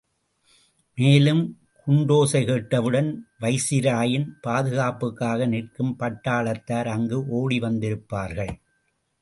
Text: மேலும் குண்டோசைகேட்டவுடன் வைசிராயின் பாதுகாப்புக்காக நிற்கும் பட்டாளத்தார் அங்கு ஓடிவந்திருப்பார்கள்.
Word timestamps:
மேலும் 0.97 1.43
குண்டோசைகேட்டவுடன் 1.87 3.09
வைசிராயின் 3.41 4.27
பாதுகாப்புக்காக 4.41 5.45
நிற்கும் 5.45 5.93
பட்டாளத்தார் 5.99 6.87
அங்கு 6.87 7.19
ஓடிவந்திருப்பார்கள். 7.39 8.53